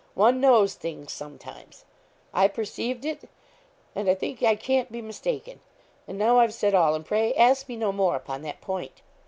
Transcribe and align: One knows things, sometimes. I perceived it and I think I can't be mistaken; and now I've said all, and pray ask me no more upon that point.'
One 0.15 0.41
knows 0.41 0.73
things, 0.73 1.13
sometimes. 1.13 1.85
I 2.33 2.47
perceived 2.47 3.05
it 3.05 3.29
and 3.93 4.09
I 4.09 4.15
think 4.15 4.41
I 4.41 4.55
can't 4.55 4.91
be 4.91 4.99
mistaken; 4.99 5.59
and 6.07 6.17
now 6.17 6.39
I've 6.39 6.55
said 6.55 6.73
all, 6.73 6.95
and 6.95 7.05
pray 7.05 7.35
ask 7.35 7.69
me 7.69 7.75
no 7.75 7.91
more 7.91 8.15
upon 8.15 8.41
that 8.41 8.61
point.' 8.61 9.03